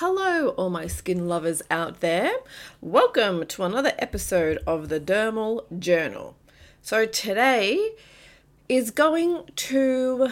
[0.00, 2.30] Hello, all my skin lovers out there.
[2.82, 6.36] Welcome to another episode of the Dermal Journal.
[6.82, 7.92] So, today
[8.68, 10.28] is going to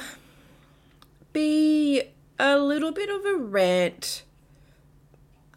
[1.32, 2.02] be
[2.38, 4.24] a little bit of a rant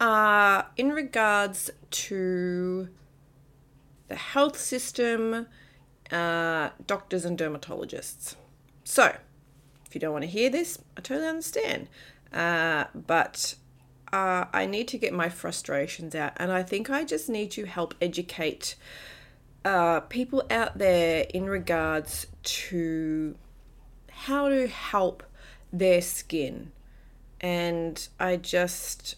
[0.00, 2.88] uh, in regards to
[4.08, 5.48] the health system,
[6.10, 8.36] uh, doctors, and dermatologists.
[8.84, 9.16] So,
[9.84, 11.88] if you don't want to hear this, I totally understand.
[12.32, 13.56] Uh, but
[14.12, 17.66] uh, I need to get my frustrations out, and I think I just need to
[17.66, 18.74] help educate
[19.64, 23.36] uh, people out there in regards to
[24.10, 25.22] how to help
[25.72, 26.72] their skin.
[27.40, 29.16] And I just,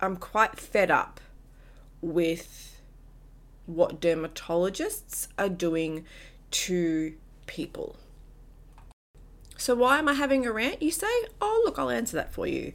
[0.00, 1.20] I'm quite fed up
[2.00, 2.80] with
[3.64, 6.04] what dermatologists are doing
[6.50, 7.14] to
[7.46, 7.96] people.
[9.56, 11.06] So, why am I having a rant, you say?
[11.40, 12.74] Oh, look, I'll answer that for you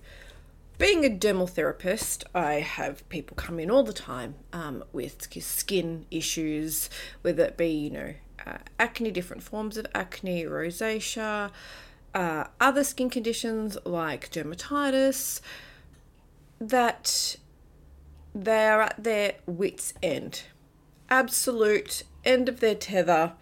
[0.81, 6.07] being a dermal therapist, I have people come in all the time um, with skin
[6.09, 6.89] issues,
[7.21, 8.13] whether it be, you know,
[8.47, 11.51] uh, acne, different forms of acne, rosacea,
[12.15, 15.39] uh, other skin conditions like dermatitis,
[16.59, 17.35] that
[18.33, 20.45] they are at their wits' end.
[21.11, 23.33] Absolute end of their tether.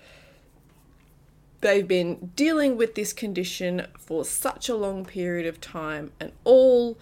[1.62, 6.98] They've been dealing with this condition for such a long period of time, and all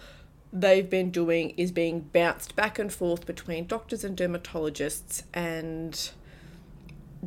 [0.52, 6.10] they've been doing is being bounced back and forth between doctors and dermatologists, and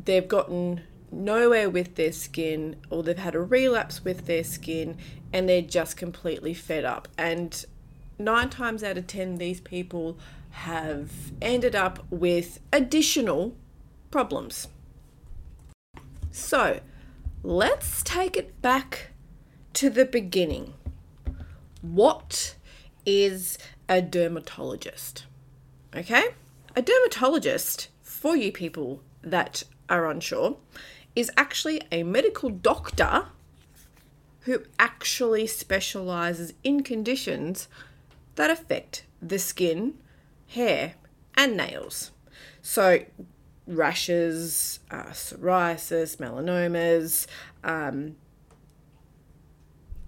[0.04, 4.96] they've gotten nowhere with their skin, or they've had a relapse with their skin,
[5.32, 7.08] and they're just completely fed up.
[7.16, 7.64] And
[8.18, 10.18] nine times out of ten, these people
[10.50, 13.54] have ended up with additional
[14.10, 14.68] problems.
[16.30, 16.80] So,
[17.42, 19.10] let's take it back
[19.74, 20.74] to the beginning.
[21.80, 22.54] What
[23.04, 23.58] is
[23.88, 25.26] a dermatologist.
[25.94, 26.34] Okay?
[26.74, 30.56] A dermatologist, for you people that are unsure,
[31.14, 33.26] is actually a medical doctor
[34.40, 37.68] who actually specializes in conditions
[38.34, 39.94] that affect the skin,
[40.48, 40.94] hair,
[41.36, 42.10] and nails.
[42.60, 43.04] So,
[43.66, 47.26] rashes, uh, psoriasis, melanomas.
[47.62, 48.16] Um,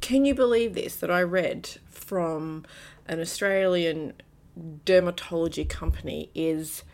[0.01, 2.65] can you believe this that I read from
[3.07, 4.15] an Australian
[4.85, 6.85] dermatology company is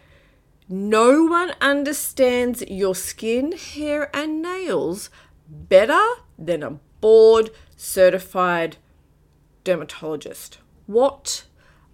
[0.69, 5.11] no one understands your skin, hair, and nails
[5.49, 6.01] better
[6.39, 8.77] than a board certified
[9.65, 10.59] dermatologist.
[10.87, 11.45] What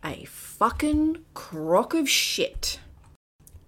[0.04, 2.80] a fucking crock of shit.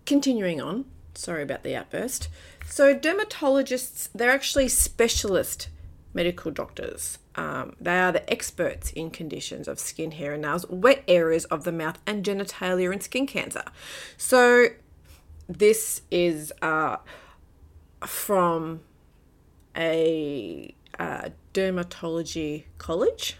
[0.05, 0.85] Continuing on,
[1.15, 2.29] sorry about the outburst.
[2.67, 5.69] So, dermatologists, they're actually specialist
[6.15, 7.19] medical doctors.
[7.35, 11.65] Um, they are the experts in conditions of skin, hair, and nails, wet areas of
[11.65, 13.65] the mouth, and genitalia and skin cancer.
[14.17, 14.69] So,
[15.49, 16.97] this is uh,
[18.07, 18.81] from
[19.77, 23.37] a uh, dermatology college,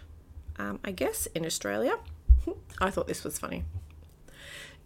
[0.57, 1.97] um, I guess, in Australia.
[2.81, 3.65] I thought this was funny.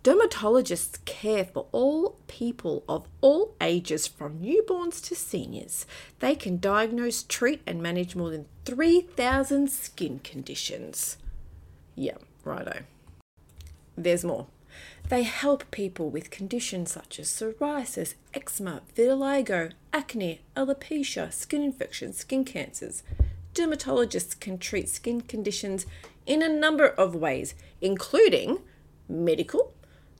[0.03, 5.85] Dermatologists care for all people of all ages from newborns to seniors.
[6.19, 11.17] They can diagnose, treat, and manage more than 3,000 skin conditions.
[11.95, 12.81] Yeah, righto.
[13.95, 14.47] There's more.
[15.07, 22.43] They help people with conditions such as psoriasis, eczema, vitiligo, acne, alopecia, skin infections, skin
[22.43, 23.03] cancers.
[23.53, 25.85] Dermatologists can treat skin conditions
[26.25, 28.59] in a number of ways, including
[29.07, 29.72] medical,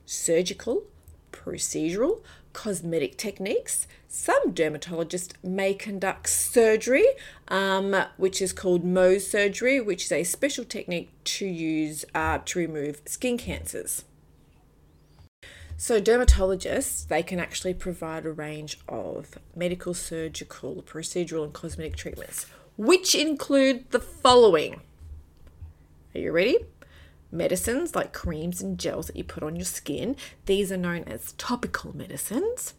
[0.06, 0.84] surgical,
[1.32, 2.20] procedural,
[2.52, 3.86] cosmetic techniques.
[4.08, 7.06] Some dermatologists may conduct surgery,
[7.48, 12.58] um, which is called Mohs surgery, which is a special technique to use uh, to
[12.58, 14.04] remove skin cancers.
[15.76, 22.46] So, dermatologists, they can actually provide a range of medical, surgical, procedural, and cosmetic treatments,
[22.76, 24.80] which include the following.
[26.14, 26.58] Are you ready?
[27.34, 30.16] Medicines like creams and gels that you put on your skin.
[30.46, 32.74] These are known as topical medicines.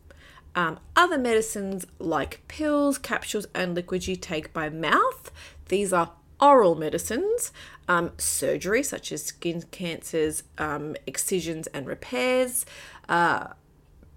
[0.55, 5.31] Um, other medicines like pills, capsules, and liquids you take by mouth.
[5.67, 7.51] These are oral medicines.
[7.87, 12.65] Um, surgery, such as skin cancers, um, excisions, and repairs.
[13.07, 13.49] Uh,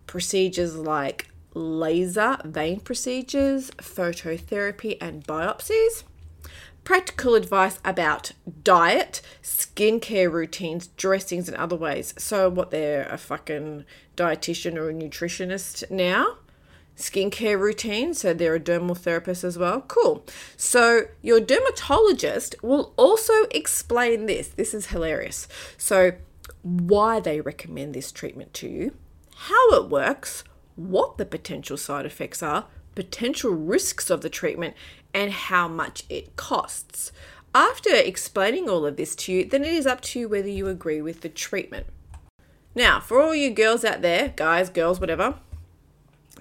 [0.06, 6.04] procedures like laser vein procedures, phototherapy, and biopsies
[6.88, 8.32] practical advice about
[8.62, 12.14] diet, skincare routines, dressings, and other ways.
[12.16, 13.84] So, what they're a fucking
[14.16, 16.38] dietitian or a nutritionist now?
[16.96, 18.12] skincare routine.
[18.12, 19.82] So they're a dermal therapist as well.
[19.82, 20.26] Cool.
[20.56, 24.48] So your dermatologist will also explain this.
[24.48, 25.46] This is hilarious.
[25.76, 26.12] So,
[26.62, 28.94] why they recommend this treatment to you,
[29.36, 30.42] how it works,
[30.74, 32.66] what the potential side effects are,
[32.98, 34.74] potential risks of the treatment,
[35.14, 37.12] and how much it costs.
[37.54, 40.66] After explaining all of this to you, then it is up to you whether you
[40.66, 41.86] agree with the treatment.
[42.74, 45.36] Now, for all you girls out there, guys, girls, whatever,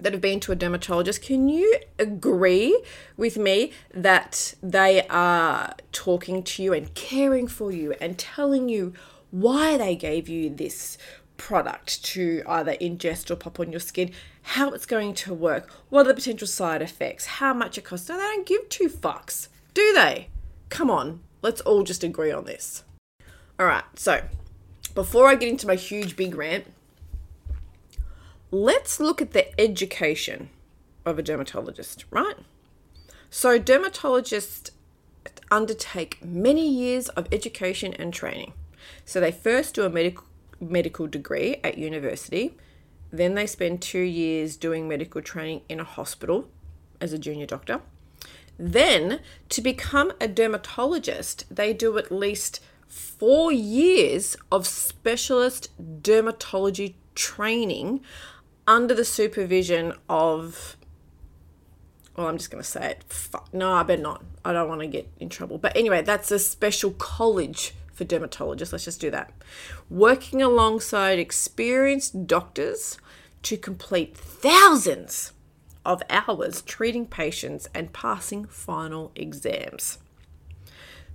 [0.00, 2.82] that have been to a dermatologist, can you agree
[3.16, 8.94] with me that they are talking to you and caring for you and telling you
[9.30, 10.98] why they gave you this
[11.38, 14.10] product to either ingest or pop on your skin,
[14.42, 18.10] how it's going to work, what are the potential side effects, how much it costs?
[18.10, 20.28] No, they don't give two fucks, do they?
[20.68, 22.84] Come on, let's all just agree on this.
[23.58, 24.22] All right, so
[24.94, 26.66] before I get into my huge big rant,
[28.50, 30.50] let's look at the education
[31.06, 32.36] of a dermatologist, right?
[33.30, 34.70] So, dermatologists
[35.50, 38.54] undertake many years of education and training.
[39.04, 40.24] So, they first do a medical
[40.60, 42.56] medical degree at university,
[43.10, 46.48] then they spend two years doing medical training in a hospital
[47.00, 47.80] as a junior doctor.
[48.58, 49.20] Then,
[49.50, 55.70] to become a dermatologist, they do at least four years of specialist
[56.02, 58.00] dermatology training
[58.66, 60.76] under the supervision of
[62.16, 63.04] well, I'm just going to say it.
[63.52, 64.24] No, I better not.
[64.44, 65.56] I don't want to get in trouble.
[65.56, 68.72] But anyway, that's a special college for dermatologists.
[68.72, 69.32] Let's just do that.
[69.90, 72.96] Working alongside experienced doctors
[73.42, 75.32] to complete thousands
[75.84, 79.98] of hours treating patients and passing final exams.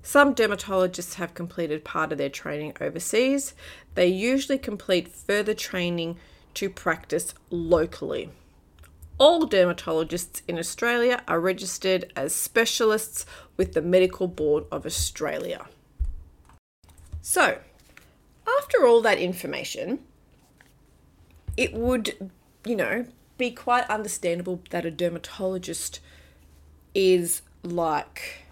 [0.01, 3.53] Some dermatologists have completed part of their training overseas.
[3.95, 6.17] They usually complete further training
[6.55, 8.29] to practice locally.
[9.17, 13.25] All dermatologists in Australia are registered as specialists
[13.55, 15.67] with the Medical Board of Australia.
[17.25, 17.57] So,
[18.59, 19.99] after all that information,
[21.55, 22.29] it would,
[22.65, 23.05] you know,
[23.37, 26.01] be quite understandable that a dermatologist
[26.93, 28.43] is like,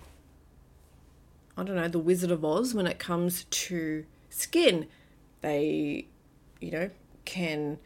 [1.58, 4.88] I don't know, the Wizard of Oz when it comes to skin.
[5.42, 6.06] They,
[6.62, 6.90] you know,
[7.26, 7.78] can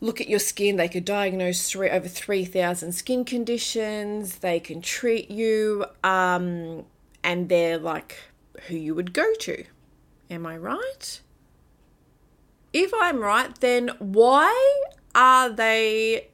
[0.00, 0.74] look at your skin.
[0.74, 4.38] They could diagnose three, over 3,000 skin conditions.
[4.38, 5.84] They can treat you.
[6.02, 6.84] Um,
[7.22, 8.18] and they're like
[8.68, 9.64] who you would go to.
[10.30, 11.20] Am I right?
[12.72, 14.82] If I'm right, then why
[15.14, 16.28] are they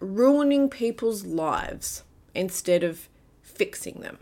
[0.00, 2.04] ruining people's lives
[2.34, 3.08] instead of
[3.42, 4.18] fixing them?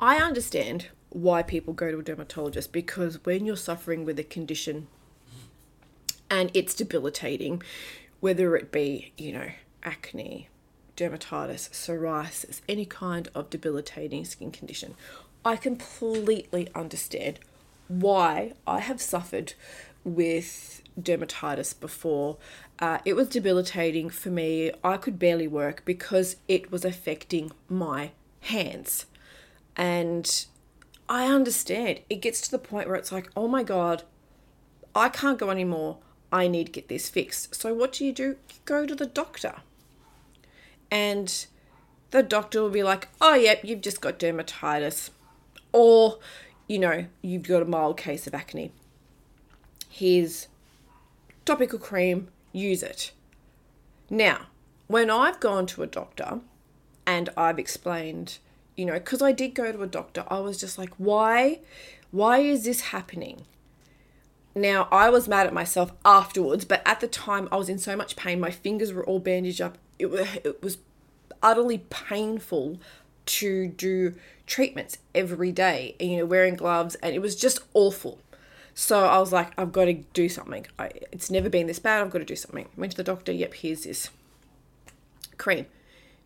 [0.00, 4.86] I understand why people go to a dermatologist because when you're suffering with a condition
[6.30, 7.62] and it's debilitating,
[8.20, 9.50] whether it be, you know,
[9.82, 10.48] acne,
[10.96, 14.94] dermatitis, psoriasis, any kind of debilitating skin condition.
[15.44, 17.38] I completely understand
[17.88, 19.54] why I have suffered
[20.04, 22.36] with dermatitis before.
[22.78, 24.70] Uh, it was debilitating for me.
[24.84, 29.06] I could barely work because it was affecting my hands.
[29.76, 30.46] And
[31.08, 32.00] I understand.
[32.10, 34.02] It gets to the point where it's like, oh my God,
[34.94, 35.98] I can't go anymore.
[36.30, 37.54] I need to get this fixed.
[37.54, 38.24] So what do you do?
[38.24, 39.56] You go to the doctor.
[40.90, 41.46] And
[42.10, 45.10] the doctor will be like, oh, yep, you've just got dermatitis.
[45.72, 46.18] Or,
[46.68, 48.72] you know, you've got a mild case of acne.
[49.88, 50.48] Here's
[51.44, 53.12] topical cream, use it.
[54.10, 54.46] Now,
[54.86, 56.40] when I've gone to a doctor
[57.06, 58.38] and I've explained,
[58.76, 61.60] you know, because I did go to a doctor, I was just like, why?
[62.10, 63.44] Why is this happening?
[64.54, 67.96] Now, I was mad at myself afterwards, but at the time I was in so
[67.96, 68.40] much pain.
[68.40, 69.78] My fingers were all bandaged up.
[69.98, 70.78] It was, it was
[71.42, 72.78] utterly painful
[73.28, 74.14] to do
[74.46, 78.18] treatments every day, you know, wearing gloves, and it was just awful.
[78.74, 80.66] So I was like, I've got to do something.
[80.78, 82.00] I, it's never been this bad.
[82.00, 82.68] I've got to do something.
[82.76, 83.32] Went to the doctor.
[83.32, 84.10] Yep, here's this
[85.36, 85.66] cream.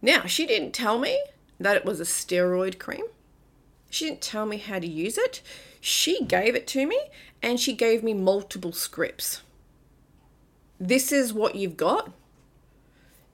[0.02, 1.22] Now, she didn't tell me
[1.58, 3.04] that it was a steroid cream.
[3.88, 5.42] She didn't tell me how to use it.
[5.80, 6.98] She gave it to me
[7.42, 9.42] and she gave me multiple scripts.
[10.80, 12.12] This is what you've got.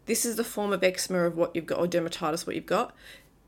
[0.07, 2.95] This is the form of eczema of what you've got, or dermatitis, what you've got.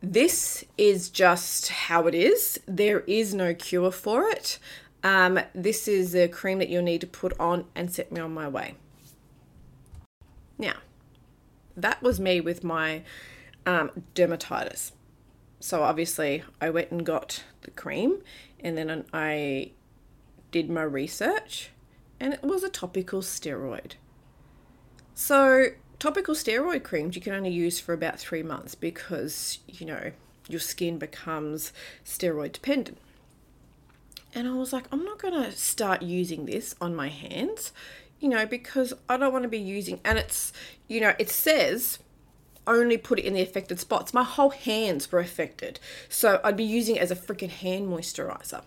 [0.02, 2.59] This is just how it is.
[2.66, 4.59] There is no cure for it.
[5.02, 8.33] Um, this is a cream that you'll need to put on and set me on
[8.33, 8.75] my way.
[10.59, 10.76] Now,
[11.76, 13.02] that was me with my
[13.66, 14.92] um, dermatitis
[15.61, 18.23] so obviously I went and got the cream
[18.59, 19.73] and then I
[20.50, 21.71] did my research
[22.19, 23.92] and it was a topical steroid.
[25.14, 25.66] So
[26.00, 30.11] topical steroid creams you can only use for about three months because, you know,
[30.49, 31.73] your skin becomes
[32.04, 32.99] steroid dependent.
[34.35, 37.73] And I was like, I'm not going to start using this on my hands,
[38.19, 40.52] you know, because I don't want to be using, and it's,
[40.88, 41.99] you know, it says
[42.66, 44.14] only put it in the affected spots.
[44.14, 45.80] My whole hands were affected.
[46.09, 48.62] So I'd be using it as a freaking hand moisturizer.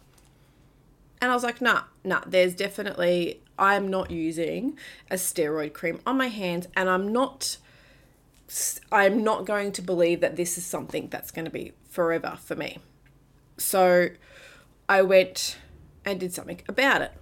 [1.24, 4.78] And I was like, nah, nah, there's definitely, I'm not using
[5.10, 7.60] a steroid cream on my hands, and I'm not.
[8.92, 12.58] I'm not going to believe that this is something that's going to be forever for
[12.58, 12.80] me.
[13.56, 14.10] So
[14.90, 15.60] I went
[16.04, 17.14] and did something about it.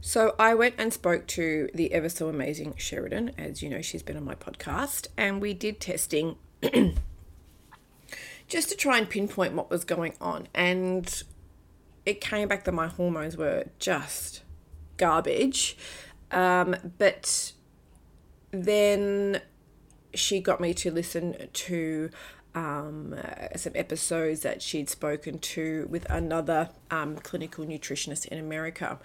[0.00, 4.02] So I went and spoke to the ever so amazing Sheridan, as you know, she's
[4.02, 6.36] been on my podcast, and we did testing
[8.48, 10.48] just to try and pinpoint what was going on.
[10.54, 11.22] And
[12.06, 14.42] it came back that my hormones were just
[14.96, 15.76] garbage.
[16.30, 17.52] Um, but
[18.52, 19.42] then
[20.14, 22.10] she got me to listen to
[22.54, 28.98] um, uh, some episodes that she'd spoken to with another um, clinical nutritionist in America.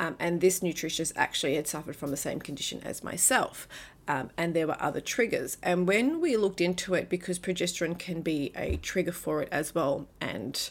[0.00, 3.68] Um, and this nutritionist actually had suffered from the same condition as myself.
[4.08, 5.56] Um, and there were other triggers.
[5.62, 9.74] And when we looked into it, because progesterone can be a trigger for it as
[9.74, 10.70] well, and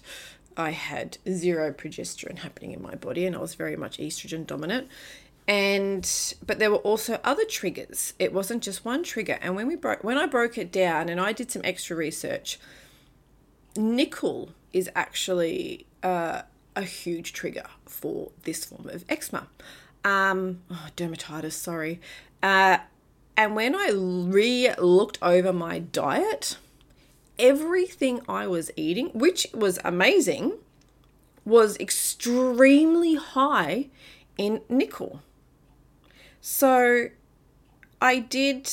[0.58, 4.88] I had zero progesterone happening in my body, and I was very much estrogen dominant.
[5.48, 6.10] And
[6.46, 8.14] but there were also other triggers.
[8.18, 9.38] It wasn't just one trigger.
[9.42, 12.60] And when we broke when i broke it down and i did some extra research
[13.76, 16.44] nickel is actually uh,
[16.76, 19.48] a huge trigger for this form of eczema.
[20.06, 22.00] Um oh, dermatitis sorry.
[22.42, 22.78] Uh,
[23.36, 26.58] and when i re looked over my diet
[27.40, 30.54] everything i was eating which was amazing
[31.46, 33.88] was extremely high
[34.38, 35.22] in nickel
[36.46, 37.08] so
[38.02, 38.70] I did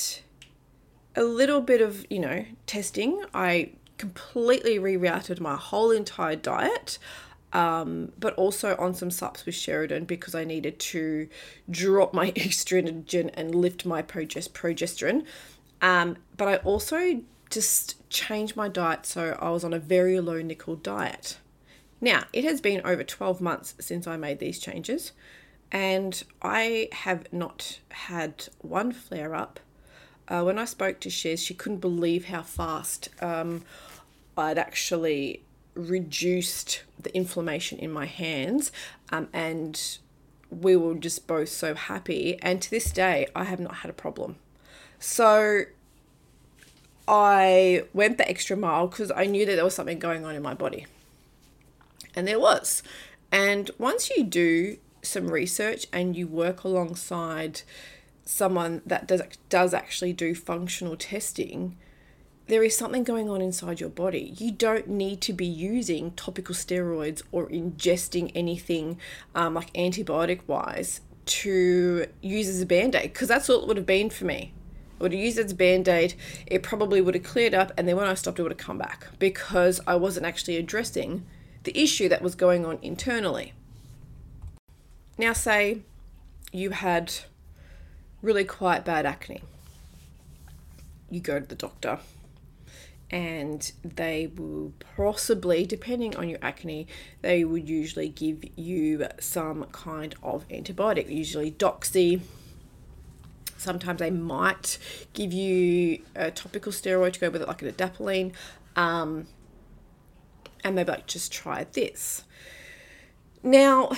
[1.15, 3.23] a little bit of, you know, testing.
[3.33, 6.99] I completely rerouted my whole entire diet.
[7.53, 11.29] Um, but also on some sups with Sheridan because I needed to
[11.71, 15.25] drop my estrogen and lift my progesterone.
[15.81, 20.41] Um, but I also just changed my diet so I was on a very low
[20.41, 21.39] nickel diet.
[22.01, 25.13] Now, it has been over 12 months since I made these changes
[25.71, 29.61] and I have not had one flare up.
[30.29, 33.63] Uh, when I spoke to Shiz, she couldn't believe how fast um,
[34.37, 35.43] I'd actually
[35.75, 38.73] reduced the inflammation in my hands,
[39.11, 39.99] um, and
[40.51, 42.39] we were just both so happy.
[42.43, 44.37] And to this day, I have not had a problem.
[44.99, 45.65] So
[47.11, 50.43] I went the extra mile because I knew that there was something going on in
[50.43, 50.87] my body.
[52.15, 52.85] And there was.
[53.33, 57.63] And once you do some research and you work alongside
[58.25, 61.77] someone that does does actually do functional testing,
[62.47, 64.33] there is something going on inside your body.
[64.39, 69.01] You don't need to be using topical steroids or ingesting anything
[69.35, 73.77] um, like antibiotic wise to use as a band aid because that's all it would
[73.77, 74.53] have been for me.
[75.01, 76.15] I would have used it as a band aid,
[76.47, 78.77] it probably would have cleared up, and then when I stopped, it would have come
[78.77, 81.25] back because I wasn't actually addressing
[81.65, 83.55] the issue that was going on internally.
[85.17, 85.81] Now, say
[86.53, 87.13] you had
[88.21, 89.43] really quite bad acne.
[91.11, 91.99] You go to the doctor
[93.11, 96.87] and they will possibly, depending on your acne,
[97.23, 102.21] they would usually give you some kind of antibiotic, usually doxy.
[103.61, 104.79] Sometimes they might
[105.13, 108.33] give you a topical steroid to go with it, like an adapalene.
[108.75, 109.27] Um,
[110.65, 112.25] and they're like, just try this.
[113.43, 113.91] Now,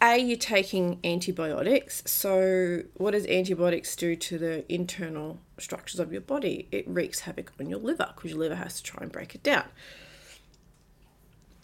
[0.00, 2.02] a, you're taking antibiotics.
[2.06, 6.68] So, what does antibiotics do to the internal structures of your body?
[6.72, 9.42] It wreaks havoc on your liver because your liver has to try and break it
[9.42, 9.64] down.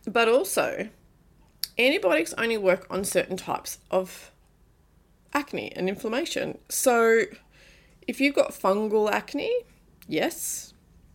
[0.06, 0.88] But also,
[1.78, 4.30] antibiotics only work on certain types of
[5.34, 6.58] acne and inflammation.
[6.68, 7.22] So,
[8.06, 9.52] if you've got fungal acne,
[10.06, 10.72] yes,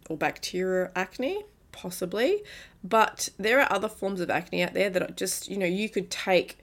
[0.10, 2.44] or bacterial acne, possibly,
[2.84, 5.90] but there are other forms of acne out there that are just, you know, you
[5.90, 6.60] could take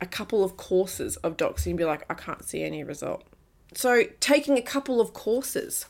[0.00, 3.24] a couple of courses of doxy and be like, I can't see any result.
[3.74, 5.86] So, taking a couple of courses,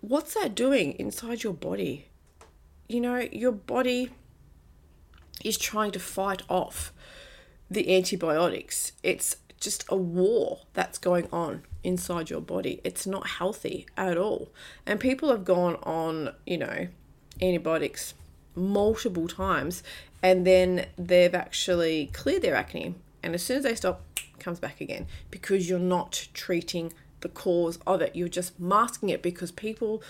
[0.00, 2.08] what's that doing inside your body?
[2.88, 4.10] You know, your body
[5.44, 6.92] is trying to fight off
[7.70, 8.92] the antibiotics.
[9.02, 12.80] It's just a war that's going on inside your body.
[12.84, 14.50] It's not healthy at all.
[14.86, 16.88] And people have gone on, you know,
[17.40, 18.14] antibiotics
[18.54, 19.82] multiple times
[20.22, 24.02] and then they've actually cleared their acne and as soon as they stop
[24.38, 28.14] comes back again because you're not treating the cause of it.
[28.14, 30.02] You're just masking it because people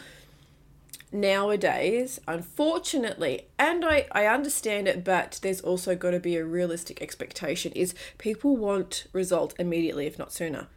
[1.12, 7.00] nowadays, unfortunately, and I, I understand it, but there's also got to be a realistic
[7.00, 10.68] expectation is people want results immediately, if not sooner.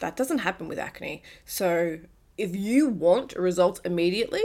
[0.00, 1.22] That doesn't happen with acne.
[1.44, 2.00] So
[2.36, 4.42] if you want results immediately,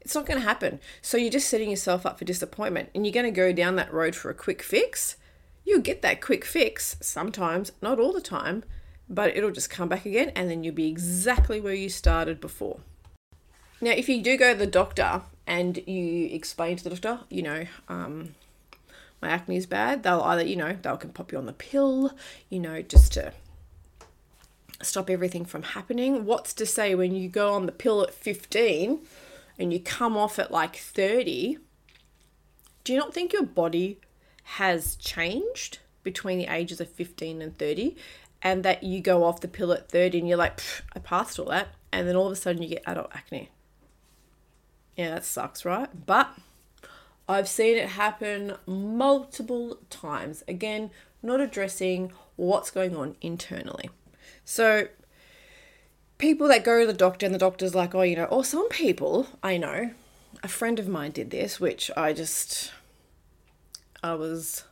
[0.00, 0.80] it's not going to happen.
[1.00, 3.92] So you're just setting yourself up for disappointment and you're going to go down that
[3.92, 5.16] road for a quick fix.
[5.64, 8.64] You'll get that quick fix sometimes, not all the time,
[9.08, 12.80] but it'll just come back again and then you'll be exactly where you started before.
[13.82, 17.42] Now, if you do go to the doctor and you explain to the doctor, you
[17.42, 18.36] know, um,
[19.20, 22.12] my acne is bad, they'll either, you know, they'll can pop you on the pill,
[22.48, 23.32] you know, just to
[24.82, 26.24] stop everything from happening.
[26.24, 29.00] What's to say when you go on the pill at 15
[29.58, 31.58] and you come off at like 30?
[32.84, 33.98] Do you not think your body
[34.44, 37.96] has changed between the ages of 15 and 30?
[38.42, 40.60] And that you go off the pill at 30 and you're like,
[40.94, 41.68] I passed all that.
[41.90, 43.50] And then all of a sudden you get adult acne.
[44.96, 45.88] Yeah, that sucks, right?
[46.06, 46.34] But
[47.28, 50.44] I've seen it happen multiple times.
[50.46, 50.90] Again,
[51.22, 53.90] not addressing what's going on internally.
[54.44, 54.88] So,
[56.18, 58.68] people that go to the doctor and the doctor's like, oh, you know, or some
[58.68, 59.90] people I know,
[60.42, 62.72] a friend of mine did this, which I just,
[64.02, 64.64] I was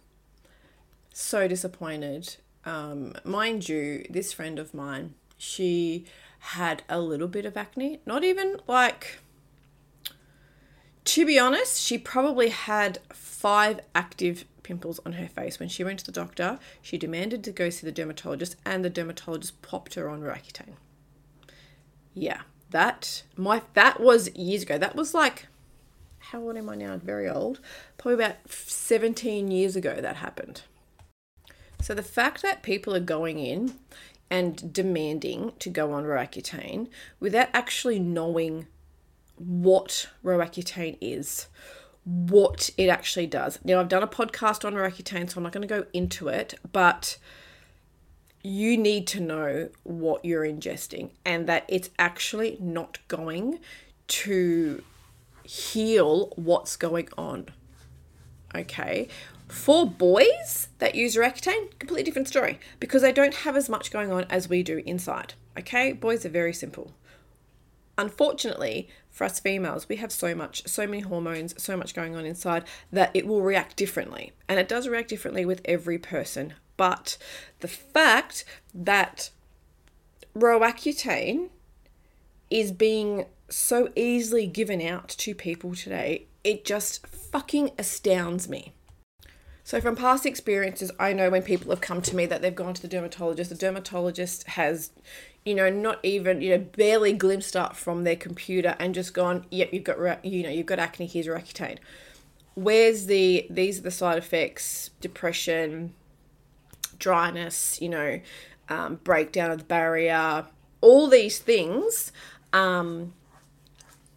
[1.12, 2.36] so disappointed.
[2.64, 6.04] Um, mind you, this friend of mine, she
[6.40, 9.18] had a little bit of acne, not even like
[11.04, 15.58] to be honest, she probably had five active pimples on her face.
[15.58, 18.90] When she went to the doctor, she demanded to go see the dermatologist, and the
[18.90, 20.74] dermatologist popped her on Roaccutane.
[22.14, 24.78] Yeah, that my that was years ago.
[24.78, 25.46] That was like
[26.30, 26.96] how old am I now?
[26.96, 27.60] Very old.
[27.98, 30.62] Probably about 17 years ago that happened.
[31.80, 33.74] So the fact that people are going in
[34.30, 36.88] and demanding to go on Roaccutane
[37.18, 38.68] without actually knowing
[39.40, 41.48] what Roaccutane is,
[42.04, 43.58] what it actually does.
[43.64, 46.54] Now, I've done a podcast on Roaccutane, so I'm not going to go into it,
[46.72, 47.16] but
[48.42, 53.60] you need to know what you're ingesting and that it's actually not going
[54.08, 54.82] to
[55.44, 57.46] heal what's going on.
[58.54, 59.08] Okay.
[59.48, 64.12] For boys that use Roaccutane, completely different story because they don't have as much going
[64.12, 65.34] on as we do inside.
[65.58, 65.92] Okay.
[65.92, 66.92] Boys are very simple.
[67.98, 72.24] Unfortunately, for us females, we have so much, so many hormones, so much going on
[72.24, 74.32] inside that it will react differently.
[74.48, 76.54] And it does react differently with every person.
[76.76, 77.18] But
[77.60, 79.30] the fact that
[80.34, 81.50] Roaccutane
[82.48, 88.72] is being so easily given out to people today, it just fucking astounds me.
[89.70, 92.74] So, from past experiences, I know when people have come to me that they've gone
[92.74, 94.90] to the dermatologist, the dermatologist has
[95.44, 99.46] you know, not even, you know, barely glimpsed up from their computer and just gone,
[99.48, 101.78] yep, you've got, you know, you've got acne, here's Roaccutane.
[102.54, 105.94] Where's the, these are the side effects, depression,
[106.98, 108.20] dryness, you know,
[108.70, 110.46] um, breakdown of the barrier,
[110.80, 112.10] all these things
[112.52, 113.14] um,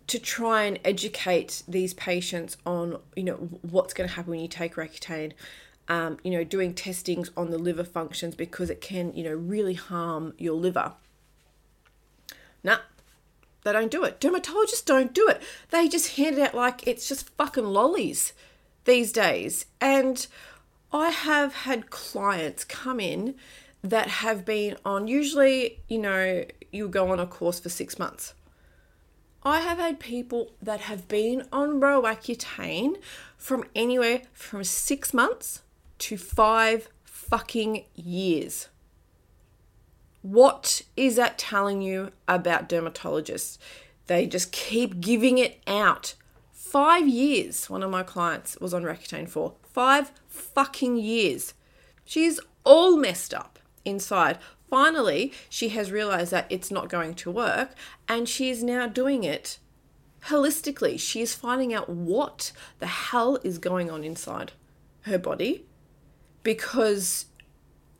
[0.07, 4.47] to try and educate these patients on, you know, what's going to happen when you
[4.47, 5.33] take Roaccutane.
[5.89, 9.73] Um, you know, doing testings on the liver functions because it can, you know, really
[9.73, 10.93] harm your liver.
[12.63, 12.77] Nah,
[13.63, 14.21] they don't do it.
[14.21, 15.41] Dermatologists don't do it.
[15.71, 18.31] They just hand it out like it's just fucking lollies
[18.85, 19.65] these days.
[19.81, 20.25] And
[20.93, 23.35] I have had clients come in
[23.81, 28.33] that have been on, usually, you know, you go on a course for six months.
[29.45, 32.95] I have had people that have been on Roaccutane
[33.37, 35.63] from anywhere from six months
[35.99, 38.69] to five fucking years.
[40.21, 43.57] What is that telling you about dermatologists?
[44.07, 46.15] They just keep giving it out.
[46.53, 49.55] Five years, one of my clients was on Roaccutane for.
[49.63, 51.53] Five fucking years.
[52.05, 54.39] She's all messed up inside.
[54.73, 57.75] Finally, she has realized that it's not going to work
[58.07, 59.59] and she is now doing it
[60.29, 60.99] holistically.
[60.99, 64.53] She is finding out what the hell is going on inside
[65.01, 65.65] her body
[66.41, 67.27] because,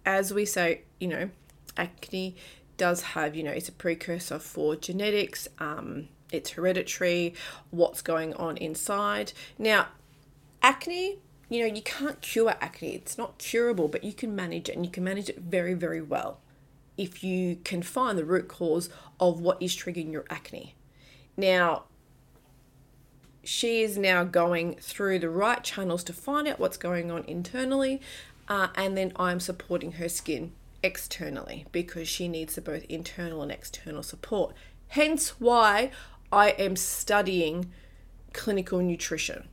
[0.03, 1.29] as we say, you know,
[1.77, 2.35] acne
[2.77, 7.35] does have, you know, it's a precursor for genetics, um, it's hereditary,
[7.69, 9.31] what's going on inside.
[9.59, 9.89] Now,
[10.63, 14.75] acne, you know, you can't cure acne, it's not curable, but you can manage it
[14.75, 16.39] and you can manage it very, very well
[16.97, 20.75] if you can find the root cause of what is triggering your acne.
[21.35, 21.83] Now,
[23.43, 28.01] she is now going through the right channels to find out what's going on internally,
[28.47, 34.03] uh, and then I'm supporting her skin externally because she needs both internal and external
[34.03, 34.53] support.
[34.89, 35.91] Hence why
[36.31, 37.71] I am studying
[38.33, 39.47] clinical nutrition.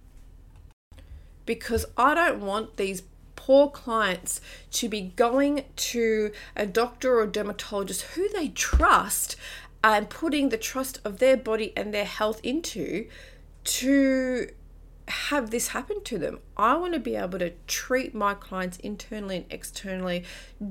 [1.47, 3.03] Because I don't want these
[3.47, 9.37] poor clients to be going to a doctor or dermatologist who they trust
[9.83, 13.09] and putting the trust of their body and their health into
[13.65, 14.49] to
[15.09, 16.39] have this happen to them.
[16.57, 20.25] I want to be able to treat my clients internally and externally,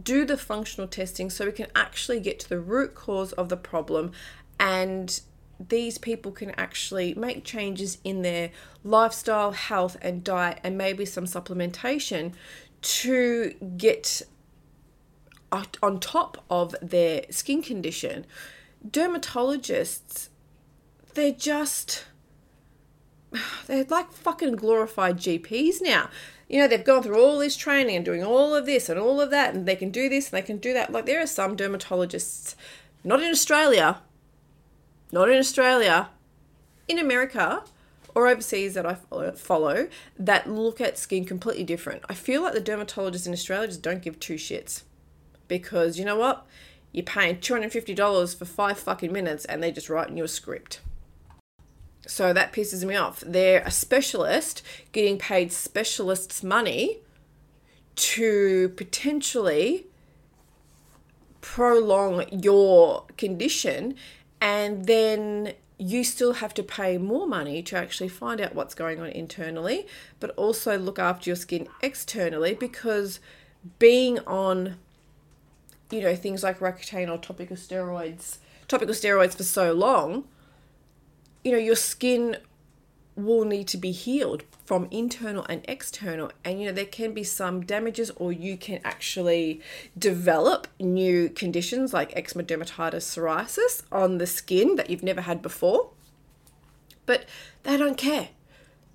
[0.04, 3.58] do the functional testing so we can actually get to the root cause of the
[3.58, 4.12] problem
[4.60, 5.22] and
[5.60, 8.52] these people can actually make changes in their
[8.84, 12.34] lifestyle, health, and diet, and maybe some supplementation
[12.82, 14.22] to get
[15.52, 18.26] on top of their skin condition.
[18.88, 20.30] Dermatologists,
[21.14, 22.06] they're just
[23.68, 26.10] they're like fucking glorified GPs now.
[26.48, 29.22] You know, they've gone through all this training and doing all of this and all
[29.22, 30.92] of that, and they can do this and they can do that.
[30.92, 32.56] Like, there are some dermatologists,
[33.04, 34.02] not in Australia,
[35.12, 36.10] not in Australia,
[36.88, 37.64] in America
[38.16, 42.04] or overseas that I uh, follow that look at skin completely different.
[42.10, 44.84] I feel like the dermatologists in Australia just don't give two shits
[45.48, 46.46] because you know what?
[46.92, 50.82] You're paying $250 for five fucking minutes and they're just write in your script.
[52.08, 53.20] So that pisses me off.
[53.26, 57.02] They're a specialist getting paid specialists' money
[57.96, 59.86] to potentially
[61.42, 63.96] prolong your condition
[64.42, 69.00] and then you still have to pay more money to actually find out what's going
[69.00, 69.88] on internally,
[70.20, 73.22] but also look after your skin externally because
[73.80, 74.76] being on,
[75.90, 80.26] you know, things like Roaccutane or topical steroids, topical steroids for so long,
[81.46, 82.38] you know, your skin
[83.26, 86.32] will need to be healed from internal and external.
[86.44, 89.62] And you know there can be some damages or you can actually
[89.98, 95.92] develop new conditions like eczema dermatitis psoriasis on the skin that you've never had before.
[97.06, 97.26] But
[97.64, 98.30] they don't care.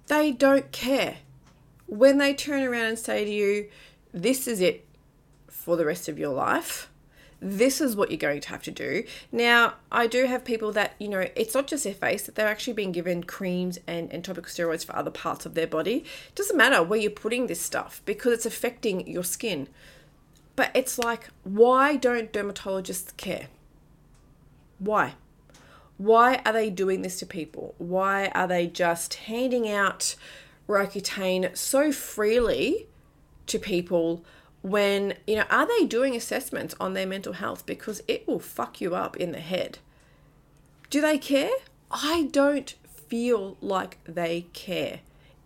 [0.06, 1.16] They don't care.
[1.86, 3.68] When they turn around and say to you
[4.12, 4.86] this is it
[5.48, 6.88] for the rest of your life
[7.44, 9.04] this is what you're going to have to do.
[9.30, 12.48] Now, I do have people that, you know, it's not just their face, that they're
[12.48, 16.04] actually being given creams and, and topical steroids for other parts of their body.
[16.28, 19.68] It doesn't matter where you're putting this stuff because it's affecting your skin.
[20.56, 23.48] But it's like, why don't dermatologists care?
[24.78, 25.14] Why?
[25.98, 27.74] Why are they doing this to people?
[27.76, 30.16] Why are they just handing out
[30.66, 32.86] Roaccutane so freely
[33.46, 34.24] to people
[34.64, 37.66] when, you know, are they doing assessments on their mental health?
[37.66, 39.76] Because it will fuck you up in the head.
[40.88, 41.52] Do they care?
[41.90, 45.00] I don't feel like they care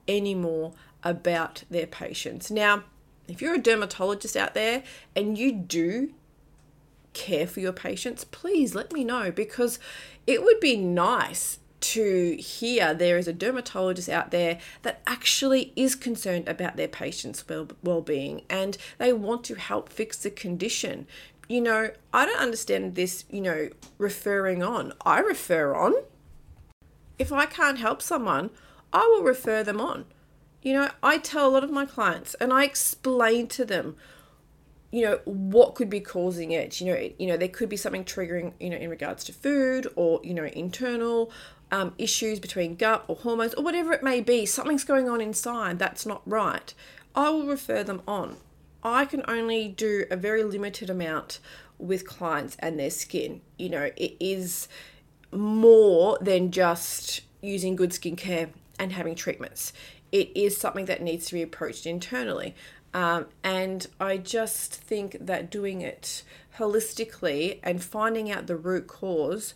[0.06, 2.48] anymore about their patients.
[2.48, 2.84] Now,
[3.26, 4.84] if you're a dermatologist out there
[5.16, 6.14] and you do
[7.12, 9.80] care for your patients, please let me know because
[10.28, 15.94] it would be nice to hear there is a dermatologist out there that actually is
[15.94, 17.44] concerned about their patients'
[17.82, 21.06] well being and they want to help fix the condition.
[21.48, 24.92] You know, I don't understand this, you know, referring on.
[25.04, 25.94] I refer on.
[27.18, 28.50] If I can't help someone,
[28.92, 30.04] I will refer them on.
[30.62, 33.96] You know, I tell a lot of my clients and I explain to them
[34.90, 38.04] you know what could be causing it you know you know there could be something
[38.04, 41.30] triggering you know in regards to food or you know internal
[41.70, 45.78] um, issues between gut or hormones or whatever it may be, something's going on inside
[45.78, 46.72] that's not right,
[47.14, 48.36] I will refer them on.
[48.82, 51.40] I can only do a very limited amount
[51.78, 53.40] with clients and their skin.
[53.56, 54.68] You know, it is
[55.32, 59.72] more than just using good skincare and having treatments.
[60.10, 62.54] It is something that needs to be approached internally.
[62.94, 66.22] Um, and I just think that doing it
[66.58, 69.54] holistically and finding out the root cause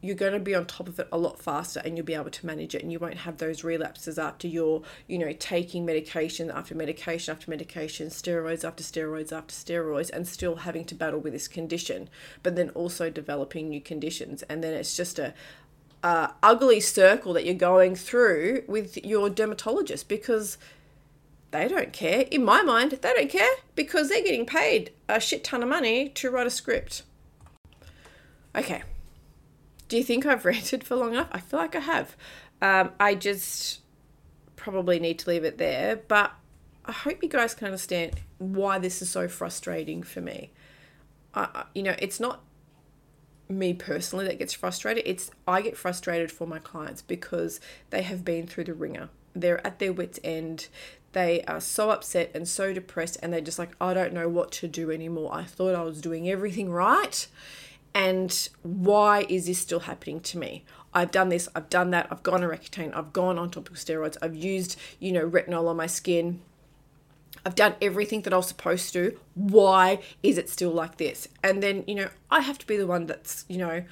[0.00, 2.30] you're going to be on top of it a lot faster and you'll be able
[2.30, 6.50] to manage it and you won't have those relapses after you're you know taking medication
[6.50, 11.32] after medication after medication steroids after steroids after steroids and still having to battle with
[11.32, 12.08] this condition
[12.42, 15.34] but then also developing new conditions and then it's just a
[16.02, 20.56] uh, ugly circle that you're going through with your dermatologist because
[21.50, 22.20] they don't care.
[22.30, 26.08] In my mind, they don't care because they're getting paid a shit ton of money
[26.10, 27.02] to write a script.
[28.54, 28.82] Okay,
[29.88, 31.28] do you think I've ranted for long enough?
[31.32, 32.16] I feel like I have.
[32.60, 33.80] Um, I just
[34.56, 36.32] probably need to leave it there, but
[36.84, 40.52] I hope you guys can understand why this is so frustrating for me.
[41.34, 42.42] Uh, you know, it's not
[43.48, 45.04] me personally that gets frustrated.
[45.06, 49.08] It's I get frustrated for my clients because they have been through the wringer.
[49.34, 50.68] they're at their wits' end.
[51.12, 54.50] They are so upset and so depressed, and they're just like, I don't know what
[54.52, 55.30] to do anymore.
[55.32, 57.26] I thought I was doing everything right.
[57.94, 60.64] And why is this still happening to me?
[60.94, 64.16] I've done this, I've done that, I've gone on Accutane, I've gone on topical steroids,
[64.22, 66.40] I've used, you know, retinol on my skin.
[67.44, 69.18] I've done everything that I was supposed to.
[69.34, 71.28] Why is it still like this?
[71.42, 73.84] And then, you know, I have to be the one that's, you know,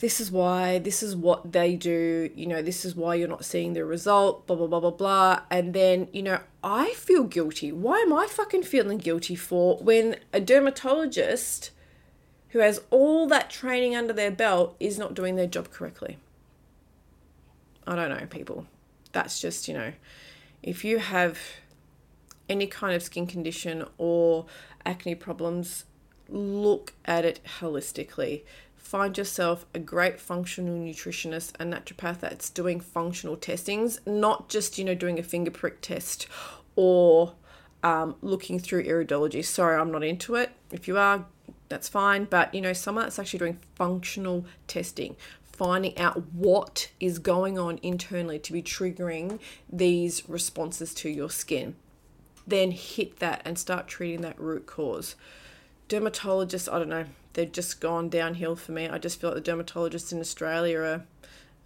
[0.00, 3.44] this is why, this is what they do, you know, this is why you're not
[3.44, 5.40] seeing the result, blah, blah, blah, blah, blah.
[5.50, 7.72] And then, you know, I feel guilty.
[7.72, 11.70] Why am I fucking feeling guilty for when a dermatologist
[12.52, 16.18] who has all that training under their belt is not doing their job correctly?
[17.86, 18.66] I don't know, people.
[19.12, 19.92] That's just, you know,
[20.62, 21.38] if you have
[22.48, 24.46] any kind of skin condition or
[24.86, 25.84] acne problems,
[26.28, 28.42] look at it holistically
[28.92, 34.84] find yourself a great functional nutritionist, a naturopath that's doing functional testings, not just, you
[34.84, 36.26] know, doing a finger prick test
[36.76, 37.32] or
[37.82, 39.42] um, looking through iridology.
[39.42, 40.50] Sorry, I'm not into it.
[40.70, 41.24] If you are,
[41.72, 42.26] that's fine.
[42.26, 47.78] But, you know, someone that's actually doing functional testing, finding out what is going on
[47.82, 49.40] internally to be triggering
[49.72, 51.74] these responses to your skin.
[52.46, 55.16] Then hit that and start treating that root cause.
[55.88, 58.88] Dermatologists, I don't know, they've just gone downhill for me.
[58.88, 61.04] I just feel like the dermatologists in Australia are,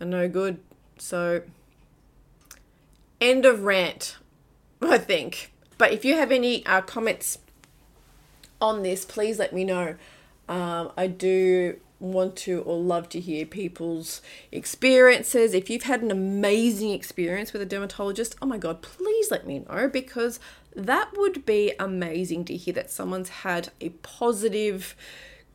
[0.01, 0.61] are no good.
[0.99, 1.43] So,
[3.21, 4.19] end of rant,
[4.81, 5.53] I think.
[5.79, 7.39] But if you have any uh, comments
[8.61, 9.97] on this, please let me know.
[10.49, 14.21] Um, I do want to or love to hear people's
[14.53, 15.55] experiences.
[15.55, 19.61] If you've had an amazing experience with a dermatologist, oh my God, please let me
[19.61, 20.39] know because
[20.75, 24.95] that would be amazing to hear that someone's had a positive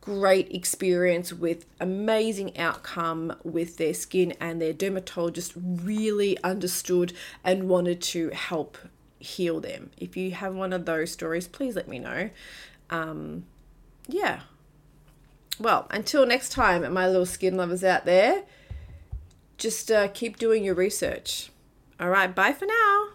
[0.00, 7.12] great experience with amazing outcome with their skin and their dermatologist really understood
[7.44, 8.76] and wanted to help
[9.20, 9.90] heal them.
[9.96, 12.30] If you have one of those stories, please let me know.
[12.92, 13.46] Um,
[14.06, 14.40] yeah.
[15.58, 18.44] Well, until next time, my little skin lovers out there,
[19.56, 21.50] just uh, keep doing your research.
[21.98, 23.08] All right, bye for now.